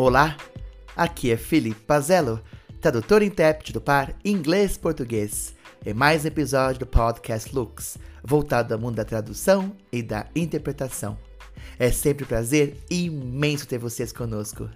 [0.00, 0.36] Olá,
[0.94, 2.40] aqui é Felipe Pazello,
[2.80, 8.78] tradutor e intérprete do par inglês-português, em mais um episódio do podcast Lux, voltado ao
[8.78, 11.18] mundo da tradução e da interpretação.
[11.80, 14.70] É sempre um prazer imenso ter vocês conosco.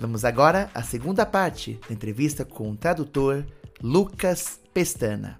[0.00, 3.44] Vamos agora à segunda parte da entrevista com o tradutor
[3.82, 5.38] Lucas Pestana.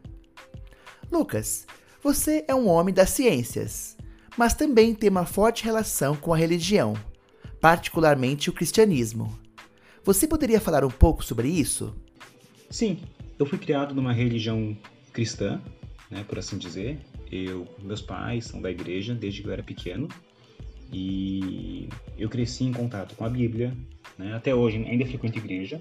[1.11, 1.67] Lucas,
[2.03, 3.97] você é um homem das ciências,
[4.37, 6.95] mas também tem uma forte relação com a religião,
[7.63, 9.33] particularmente o cristianismo.
[10.03, 11.95] Você poderia falar um pouco sobre isso?
[12.69, 12.99] Sim,
[13.39, 14.77] eu fui criado numa religião
[15.13, 15.63] cristã,
[16.11, 16.99] né, por assim dizer.
[17.31, 20.09] Eu, meus pais são da igreja desde que eu era pequeno
[20.93, 23.73] e eu cresci em contato com a Bíblia,
[24.19, 24.35] né?
[24.35, 25.81] Até hoje ainda frequento igreja.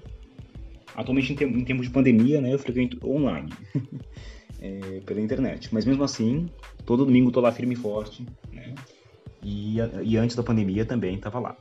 [0.94, 3.52] Atualmente, em, tempos de pandemia, né, eu frequento online,
[4.60, 5.68] é, pela internet.
[5.72, 6.48] Mas mesmo assim,
[6.86, 8.72] todo domingo estou lá firme e forte, né?
[9.42, 11.56] E, e antes da pandemia também estava lá.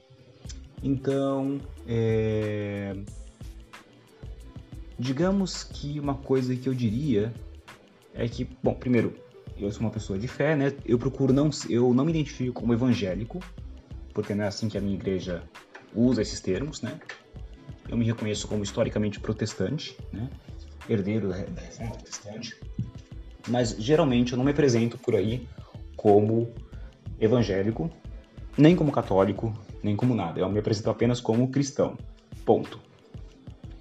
[0.83, 2.95] Então, é...
[4.97, 7.33] digamos que uma coisa que eu diria
[8.13, 9.13] é que, bom, primeiro,
[9.57, 10.73] eu sou uma pessoa de fé, né?
[10.85, 13.39] Eu procuro não, eu não me identifico como evangélico,
[14.13, 15.43] porque não é assim que a minha igreja
[15.95, 16.99] usa esses termos, né?
[17.87, 20.29] Eu me reconheço como historicamente protestante, né?
[20.89, 22.59] Herdeiro da reforma protestante.
[23.47, 25.47] Mas geralmente eu não me apresento por aí
[25.95, 26.51] como
[27.19, 27.91] evangélico,
[28.57, 30.39] nem como católico, nem como nada.
[30.39, 31.97] Eu me apresento apenas como cristão.
[32.45, 32.79] Ponto.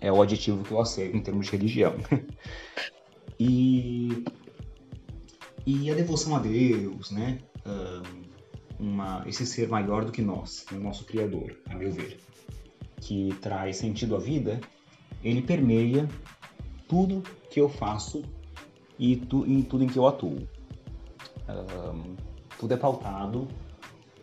[0.00, 1.94] É o adjetivo que eu aceito em termos de religião.
[3.38, 4.24] e,
[5.66, 7.38] e a devoção a Deus, né?
[8.78, 10.78] uma, esse ser maior do que nós, né?
[10.78, 12.18] o nosso Criador, a meu ver,
[13.00, 14.60] que traz sentido à vida,
[15.22, 16.08] ele permeia
[16.88, 18.22] tudo que eu faço
[18.98, 20.48] e tu, em tudo em que eu atuo.
[21.48, 22.16] Um,
[22.58, 23.48] tudo é pautado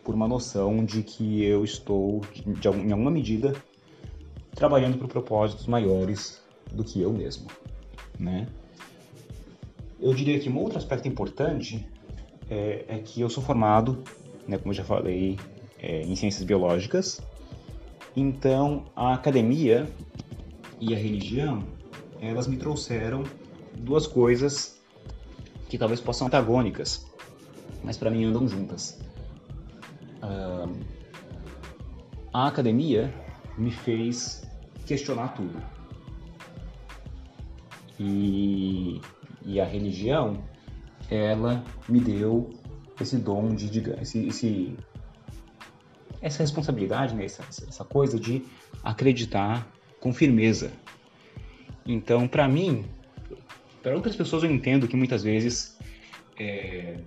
[0.08, 3.54] por uma noção de que eu estou, de, em alguma medida,
[4.56, 6.42] trabalhando por propósitos maiores
[6.72, 7.48] do que eu mesmo,
[8.18, 8.48] né?
[10.00, 11.86] Eu diria que um outro aspecto importante
[12.50, 14.02] é, é que eu sou formado,
[14.48, 15.38] né, como eu já falei,
[15.78, 17.22] é, em ciências biológicas.
[18.16, 19.92] Então, a academia
[20.80, 21.66] e a religião,
[22.22, 23.26] elas me trouxeram
[23.76, 24.80] duas coisas
[25.68, 27.06] que talvez possam antagônicas,
[27.84, 29.06] mas para mim andam juntas
[32.34, 33.14] a academia
[33.58, 34.48] me fez
[34.86, 35.62] questionar tudo.
[38.00, 39.02] E,
[39.44, 40.44] e a religião,
[41.10, 42.50] ela me deu
[43.02, 44.76] esse dom de, de esse, esse,
[46.22, 47.26] essa responsabilidade, né?
[47.26, 48.46] essa, essa coisa de
[48.84, 49.68] acreditar
[50.00, 50.72] com firmeza.
[51.86, 52.86] Então, para mim,
[53.82, 55.78] para outras pessoas eu entendo que muitas vezes
[56.38, 56.98] é,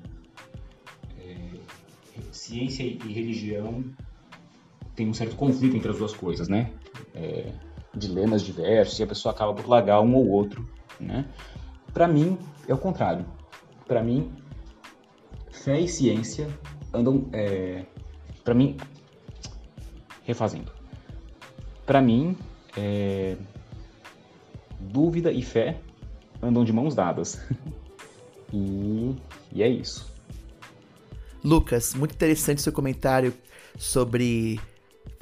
[2.33, 3.85] ciência e religião
[4.95, 6.73] tem um certo conflito entre as duas coisas, né?
[7.15, 7.53] É,
[7.95, 10.69] dilemas diversos e a pessoa acaba por largar um ou outro,
[10.99, 11.27] né?
[11.93, 12.39] Para mim
[12.69, 13.25] é o contrário.
[13.87, 14.31] Para mim,
[15.51, 16.49] fé e ciência
[16.93, 17.85] andam, é,
[18.45, 18.77] para mim,
[20.25, 20.71] refazendo.
[21.85, 22.37] Para mim,
[22.77, 23.37] é,
[24.79, 25.81] dúvida e fé
[26.43, 27.41] andam de mãos dadas.
[28.53, 29.17] e,
[29.53, 30.10] e é isso.
[31.43, 33.33] Lucas, muito interessante seu comentário
[33.79, 34.61] sobre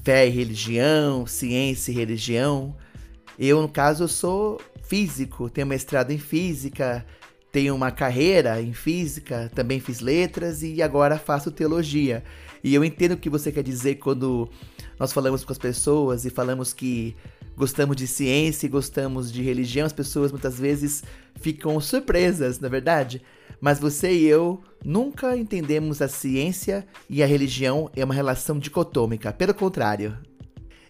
[0.03, 2.77] fé e religião, ciência e religião.
[3.39, 7.07] Eu, no caso, eu sou físico, tenho mestrado em física,
[7.53, 12.25] tenho uma carreira em física, também fiz letras e agora faço teologia.
[12.65, 14.49] E eu entendo o que você quer dizer quando
[14.99, 17.15] nós falamos com as pessoas e falamos que
[17.57, 21.03] gostamos de ciência e gostamos de religião, as pessoas muitas vezes
[21.41, 23.23] ficam surpresas, na é verdade?
[23.61, 29.33] Mas você e eu nunca entendemos a ciência e a religião é uma relação dicotômica,
[29.33, 30.17] pelo contrário.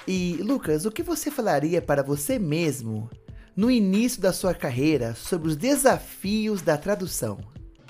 [0.07, 3.11] E Lucas, o que você falaria para você mesmo
[3.57, 7.39] no início da sua carreira sobre os desafios da tradução?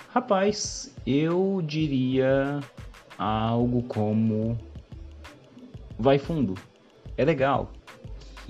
[0.08, 2.60] Rapaz, eu diria
[3.18, 4.58] algo como
[5.98, 6.54] vai fundo,
[7.16, 7.72] é legal.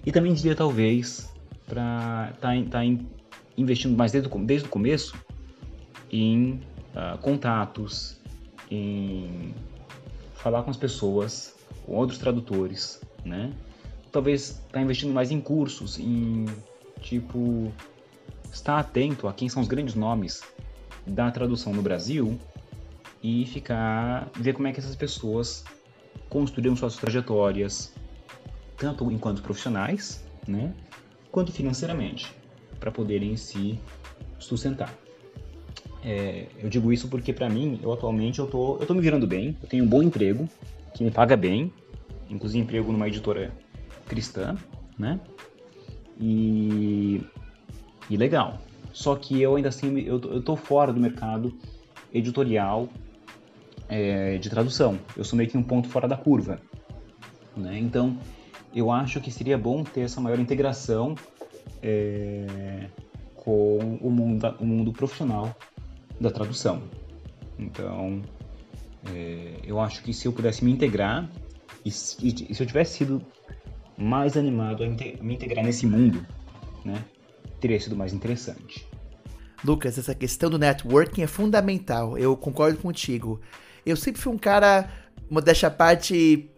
[0.04, 1.28] E também diria talvez
[1.66, 2.80] para tá, tá
[3.56, 5.27] investindo mais desde desde o começo
[6.10, 6.60] em
[6.94, 8.18] uh, contatos,
[8.70, 9.54] em
[10.34, 13.52] falar com as pessoas, com outros tradutores, né?
[14.10, 16.46] Talvez tá investindo mais em cursos, em
[17.00, 17.72] tipo
[18.52, 20.42] estar atento a quem são os grandes nomes
[21.06, 22.38] da tradução no Brasil
[23.22, 25.64] e ficar ver como é que essas pessoas
[26.28, 27.92] construíram suas trajetórias,
[28.76, 30.72] tanto enquanto profissionais, né,
[31.30, 32.32] quanto financeiramente,
[32.78, 33.78] para poderem se
[34.38, 34.94] sustentar.
[36.08, 39.26] É, eu digo isso porque para mim, eu atualmente eu tô, eu tô me virando
[39.26, 40.48] bem, eu tenho um bom emprego
[40.94, 41.70] que me paga bem,
[42.30, 43.52] inclusive emprego numa editora
[44.06, 44.56] cristã,
[44.98, 45.20] né?
[46.18, 47.20] E,
[48.08, 48.58] e legal.
[48.90, 51.52] Só que eu ainda assim, eu, eu tô fora do mercado
[52.10, 52.88] editorial
[53.86, 54.98] é, de tradução.
[55.14, 56.58] Eu sou meio que um ponto fora da curva.
[57.54, 57.78] Né?
[57.78, 58.16] Então,
[58.74, 61.14] eu acho que seria bom ter essa maior integração
[61.82, 62.86] é,
[63.34, 65.54] com o mundo, o mundo profissional
[66.20, 66.82] da tradução.
[67.58, 68.22] Então,
[69.12, 71.28] é, eu acho que se eu pudesse me integrar
[71.84, 73.22] e, e, e se eu tivesse sido
[73.96, 76.24] mais animado a me integrar nesse mundo,
[76.84, 77.04] né,
[77.60, 78.86] teria sido mais interessante.
[79.64, 82.16] Lucas, essa questão do networking é fundamental.
[82.16, 83.40] Eu concordo contigo.
[83.84, 84.88] Eu sempre fui um cara,
[85.28, 86.48] modéstia à parte,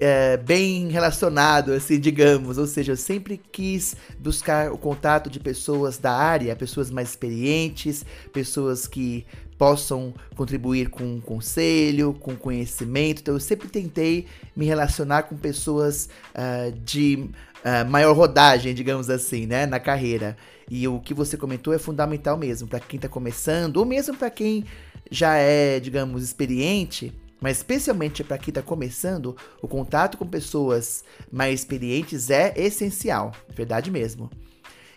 [0.00, 2.58] é, bem relacionado, assim, digamos.
[2.58, 8.04] Ou seja, eu sempre quis buscar o contato de pessoas da área, pessoas mais experientes,
[8.32, 9.26] pessoas que
[9.58, 13.20] possam contribuir com conselho, com conhecimento.
[13.20, 17.28] Então, eu sempre tentei me relacionar com pessoas uh, de
[17.64, 20.36] uh, maior rodagem, digamos assim, né, na carreira.
[20.70, 24.30] E o que você comentou é fundamental mesmo para quem está começando, ou mesmo para
[24.30, 24.64] quem
[25.10, 27.12] já é, digamos, experiente.
[27.40, 33.90] Mas especialmente para quem está começando, o contato com pessoas mais experientes é essencial, verdade
[33.90, 34.30] mesmo.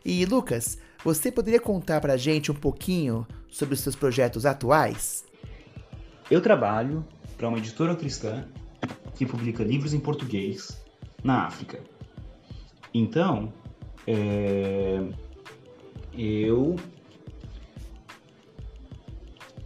[0.04, 5.24] E Lucas, você poderia contar para a gente um pouquinho sobre os seus projetos atuais?
[6.30, 7.06] Eu trabalho
[7.38, 8.46] para uma editora cristã
[9.16, 10.82] que publica livros em português
[11.24, 11.80] na África.
[12.94, 13.54] Então,
[14.08, 15.02] é,
[16.14, 16.76] eu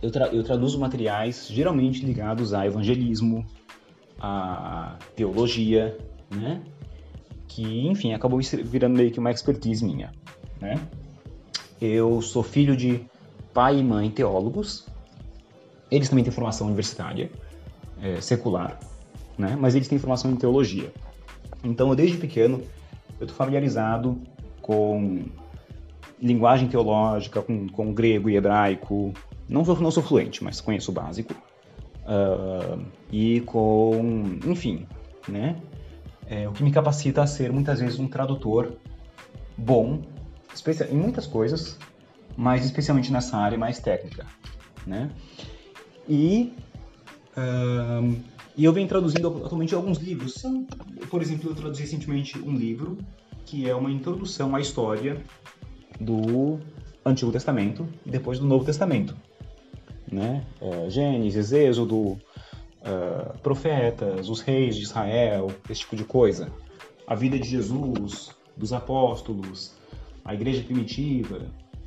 [0.06, 3.46] eu, tra eu, traduzo materiais geralmente ligados a evangelismo,
[4.20, 5.98] a teologia,
[6.30, 6.62] né?
[7.48, 10.12] Que, enfim, acabou virando meio que uma expertise minha,
[10.62, 10.80] né?
[11.82, 13.02] Eu sou filho de
[13.54, 14.86] pai e mãe teólogos.
[15.90, 17.32] Eles também têm formação universitária,
[18.02, 18.80] é, secular,
[19.38, 19.58] né?
[19.60, 20.94] Mas eles têm formação em teologia.
[21.64, 22.62] Então, eu, desde pequeno,
[23.20, 24.22] eu estou familiarizado
[24.62, 25.26] com
[26.22, 29.14] linguagem teológica, com, com grego e hebraico.
[29.48, 31.34] Não sou, não sou fluente, mas conheço o básico.
[32.06, 34.88] Uh, e com, enfim,
[35.28, 35.56] né?
[36.28, 38.74] É, o que me capacita a ser muitas vezes um tradutor
[39.58, 40.02] bom,
[40.90, 41.78] em muitas coisas,
[42.36, 44.26] mas especialmente nessa área mais técnica,
[44.86, 45.12] né?
[46.08, 46.54] E,
[47.38, 48.16] uh,
[48.56, 50.44] e eu venho traduzindo atualmente alguns livros.
[51.10, 52.98] Por exemplo, eu traduzi recentemente um livro
[53.46, 55.22] que é uma introdução à história
[56.00, 56.60] do
[57.06, 59.16] Antigo Testamento e depois do Novo Testamento.
[60.16, 60.46] Né?
[60.62, 66.50] É, Gênesis, Êxodo, uh, profetas, os reis de Israel, esse tipo de coisa.
[67.06, 69.74] A vida de Jesus, dos apóstolos,
[70.24, 71.42] a igreja primitiva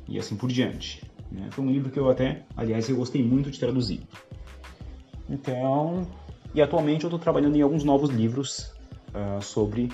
[0.07, 1.03] e assim por diante.
[1.31, 1.49] Né?
[1.49, 4.01] Foi um livro que eu até, aliás, eu gostei muito de traduzir.
[5.27, 6.07] Então,
[6.53, 8.71] e atualmente eu estou trabalhando em alguns novos livros
[9.09, 9.91] uh, sobre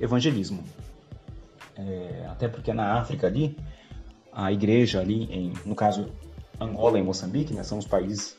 [0.00, 0.64] evangelismo.
[1.76, 3.56] É, até porque na África ali,
[4.32, 6.08] a igreja ali, em, no caso
[6.60, 8.36] Angola e Moçambique, né, são os países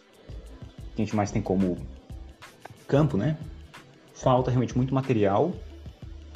[0.95, 1.77] que a gente mais tem como
[2.87, 3.37] campo, né?
[4.13, 5.53] Falta realmente muito material,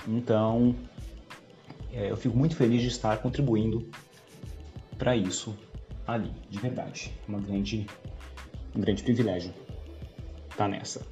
[0.07, 0.75] então
[1.91, 3.89] é, eu fico muito feliz de estar contribuindo
[4.97, 5.57] para isso
[6.05, 7.11] ali, de verdade.
[7.27, 7.87] Uma grande,
[8.75, 9.51] um grande privilégio
[10.49, 11.10] estar tá nessa.